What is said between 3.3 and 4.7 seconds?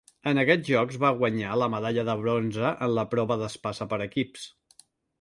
d'espasa per equips.